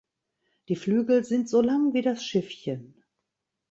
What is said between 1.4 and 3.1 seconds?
so lang wie das Schiffchen.